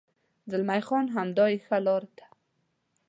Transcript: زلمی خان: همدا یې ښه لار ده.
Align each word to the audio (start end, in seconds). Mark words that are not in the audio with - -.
زلمی 0.51 0.81
خان: 0.87 1.05
همدا 1.15 1.45
یې 1.51 1.57
ښه 1.65 1.77
لار 1.85 2.03
ده. 2.17 2.25